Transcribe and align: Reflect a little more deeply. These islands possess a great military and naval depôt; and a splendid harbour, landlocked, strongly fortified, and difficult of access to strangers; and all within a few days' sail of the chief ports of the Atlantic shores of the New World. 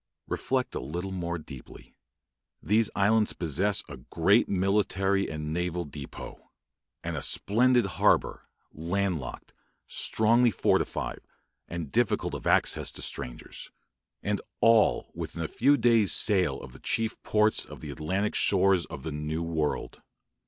Reflect 0.27 0.73
a 0.73 0.79
little 0.79 1.11
more 1.11 1.37
deeply. 1.37 1.93
These 2.59 2.89
islands 2.95 3.33
possess 3.33 3.83
a 3.87 3.97
great 3.97 4.49
military 4.49 5.29
and 5.29 5.53
naval 5.53 5.85
depôt; 5.85 6.39
and 7.03 7.15
a 7.15 7.21
splendid 7.21 7.85
harbour, 7.85 8.49
landlocked, 8.71 9.53
strongly 9.85 10.49
fortified, 10.49 11.19
and 11.67 11.91
difficult 11.91 12.33
of 12.33 12.47
access 12.47 12.89
to 12.93 13.03
strangers; 13.03 13.69
and 14.23 14.41
all 14.59 15.11
within 15.13 15.43
a 15.43 15.47
few 15.47 15.77
days' 15.77 16.11
sail 16.13 16.59
of 16.61 16.73
the 16.73 16.79
chief 16.79 17.21
ports 17.21 17.63
of 17.63 17.81
the 17.81 17.91
Atlantic 17.91 18.33
shores 18.33 18.87
of 18.87 19.03
the 19.03 19.11
New 19.11 19.43
World. 19.43 20.01